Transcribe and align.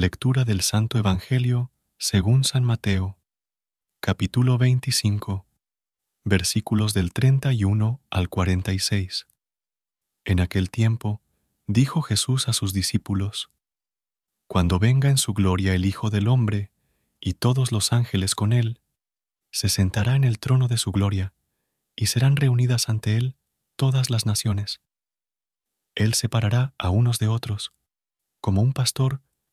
Lectura 0.00 0.46
del 0.46 0.62
Santo 0.62 0.96
Evangelio 0.96 1.72
según 1.98 2.42
San 2.44 2.64
Mateo, 2.64 3.18
capítulo 4.00 4.56
25, 4.56 5.44
versículos 6.24 6.94
del 6.94 7.12
31 7.12 8.00
al 8.08 8.30
46. 8.30 9.26
En 10.24 10.40
aquel 10.40 10.70
tiempo 10.70 11.20
dijo 11.66 12.00
Jesús 12.00 12.48
a 12.48 12.54
sus 12.54 12.72
discípulos, 12.72 13.50
Cuando 14.46 14.78
venga 14.78 15.10
en 15.10 15.18
su 15.18 15.34
gloria 15.34 15.74
el 15.74 15.84
Hijo 15.84 16.08
del 16.08 16.28
Hombre 16.28 16.70
y 17.20 17.34
todos 17.34 17.70
los 17.70 17.92
ángeles 17.92 18.34
con 18.34 18.54
él, 18.54 18.80
se 19.50 19.68
sentará 19.68 20.16
en 20.16 20.24
el 20.24 20.38
trono 20.38 20.66
de 20.66 20.78
su 20.78 20.92
gloria, 20.92 21.34
y 21.94 22.06
serán 22.06 22.36
reunidas 22.36 22.88
ante 22.88 23.18
él 23.18 23.36
todas 23.76 24.08
las 24.08 24.24
naciones. 24.24 24.80
Él 25.94 26.14
separará 26.14 26.72
a 26.78 26.88
unos 26.88 27.18
de 27.18 27.28
otros, 27.28 27.74
como 28.40 28.62
un 28.62 28.72
pastor 28.72 29.20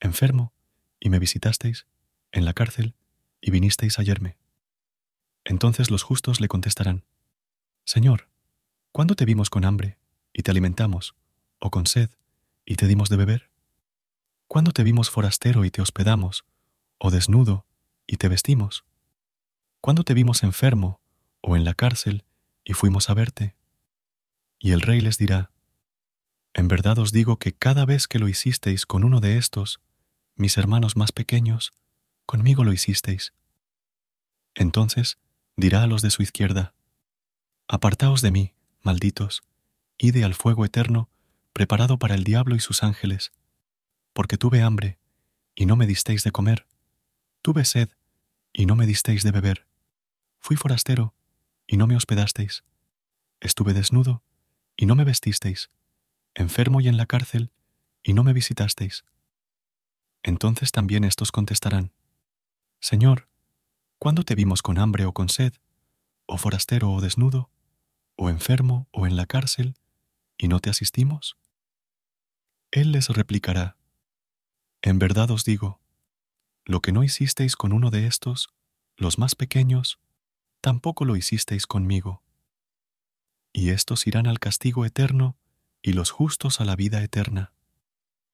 enfermo, 0.00 0.52
y 1.00 1.10
me 1.10 1.18
visitasteis, 1.18 1.86
en 2.32 2.44
la 2.44 2.54
cárcel, 2.54 2.94
y 3.40 3.50
vinisteis 3.50 3.98
a 3.98 4.02
hallarme. 4.02 4.36
Entonces 5.44 5.90
los 5.90 6.02
justos 6.02 6.40
le 6.40 6.48
contestarán, 6.48 7.04
Señor, 7.84 8.28
¿cuándo 8.92 9.14
te 9.14 9.24
vimos 9.24 9.50
con 9.50 9.64
hambre, 9.64 9.98
y 10.32 10.42
te 10.42 10.50
alimentamos, 10.50 11.14
o 11.60 11.70
con 11.70 11.86
sed, 11.86 12.10
y 12.64 12.74
te 12.74 12.86
dimos 12.86 13.08
de 13.08 13.16
beber? 13.16 13.50
¿Cuándo 14.48 14.72
te 14.72 14.82
vimos 14.82 15.10
forastero 15.10 15.64
y 15.64 15.70
te 15.70 15.82
hospedamos, 15.82 16.44
o 16.98 17.10
desnudo, 17.10 17.66
y 18.06 18.16
te 18.16 18.28
vestimos? 18.28 18.84
¿Cuándo 19.80 20.02
te 20.02 20.14
vimos 20.14 20.42
enfermo, 20.42 21.00
o 21.40 21.56
en 21.56 21.64
la 21.64 21.74
cárcel, 21.74 22.24
y 22.64 22.72
fuimos 22.72 23.08
a 23.08 23.14
verte? 23.14 23.54
Y 24.58 24.72
el 24.72 24.80
rey 24.80 25.00
les 25.00 25.18
dirá, 25.18 25.52
En 26.54 26.66
verdad 26.68 26.98
os 26.98 27.12
digo 27.12 27.38
que 27.38 27.52
cada 27.52 27.84
vez 27.84 28.08
que 28.08 28.18
lo 28.18 28.28
hicisteis 28.28 28.86
con 28.86 29.04
uno 29.04 29.20
de 29.20 29.38
estos, 29.38 29.80
mis 30.36 30.58
hermanos 30.58 30.96
más 30.96 31.12
pequeños, 31.12 31.72
conmigo 32.26 32.64
lo 32.64 32.72
hicisteis. 32.72 33.32
Entonces 34.54 35.18
dirá 35.56 35.82
a 35.82 35.86
los 35.86 36.02
de 36.02 36.10
su 36.10 36.22
izquierda, 36.22 36.74
Apartaos 37.68 38.22
de 38.22 38.30
mí, 38.30 38.54
malditos, 38.82 39.42
ide 39.98 40.22
al 40.22 40.34
fuego 40.34 40.64
eterno 40.64 41.10
preparado 41.52 41.98
para 41.98 42.14
el 42.14 42.22
diablo 42.22 42.54
y 42.54 42.60
sus 42.60 42.82
ángeles, 42.82 43.32
porque 44.12 44.36
tuve 44.36 44.62
hambre, 44.62 44.98
y 45.54 45.66
no 45.66 45.74
me 45.74 45.86
disteis 45.86 46.22
de 46.22 46.30
comer, 46.30 46.66
tuve 47.42 47.64
sed, 47.64 47.88
y 48.52 48.66
no 48.66 48.76
me 48.76 48.86
disteis 48.86 49.24
de 49.24 49.32
beber, 49.32 49.66
fui 50.38 50.56
forastero, 50.56 51.14
y 51.66 51.76
no 51.76 51.86
me 51.86 51.96
hospedasteis, 51.96 52.62
estuve 53.40 53.72
desnudo, 53.74 54.22
y 54.76 54.86
no 54.86 54.94
me 54.94 55.04
vestisteis, 55.04 55.70
enfermo 56.34 56.80
y 56.80 56.88
en 56.88 56.98
la 56.98 57.06
cárcel, 57.06 57.50
y 58.02 58.12
no 58.12 58.22
me 58.22 58.32
visitasteis. 58.32 59.04
Entonces 60.26 60.72
también 60.72 61.04
estos 61.04 61.30
contestarán, 61.30 61.92
Señor, 62.80 63.28
¿cuándo 64.00 64.24
te 64.24 64.34
vimos 64.34 64.60
con 64.60 64.76
hambre 64.76 65.04
o 65.04 65.12
con 65.12 65.28
sed, 65.28 65.54
o 66.26 66.36
forastero 66.36 66.90
o 66.90 67.00
desnudo, 67.00 67.48
o 68.16 68.28
enfermo 68.28 68.88
o 68.90 69.06
en 69.06 69.14
la 69.14 69.26
cárcel, 69.26 69.76
y 70.36 70.48
no 70.48 70.58
te 70.58 70.68
asistimos? 70.68 71.36
Él 72.72 72.90
les 72.90 73.08
replicará, 73.08 73.76
En 74.82 74.98
verdad 74.98 75.30
os 75.30 75.44
digo, 75.44 75.80
lo 76.64 76.82
que 76.82 76.90
no 76.90 77.04
hicisteis 77.04 77.54
con 77.54 77.72
uno 77.72 77.90
de 77.90 78.08
estos, 78.08 78.48
los 78.96 79.18
más 79.18 79.36
pequeños, 79.36 80.00
tampoco 80.60 81.04
lo 81.04 81.14
hicisteis 81.14 81.68
conmigo. 81.68 82.24
Y 83.52 83.70
estos 83.70 84.08
irán 84.08 84.26
al 84.26 84.40
castigo 84.40 84.84
eterno 84.84 85.36
y 85.82 85.92
los 85.92 86.10
justos 86.10 86.60
a 86.60 86.64
la 86.64 86.74
vida 86.74 87.00
eterna. 87.04 87.52